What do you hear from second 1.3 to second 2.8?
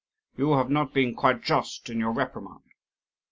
just in your reprimand.